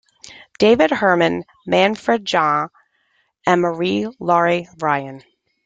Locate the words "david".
0.57-0.89